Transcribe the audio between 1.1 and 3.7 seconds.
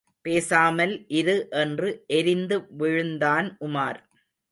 இரு என்று எரிந்து விழுந்தான்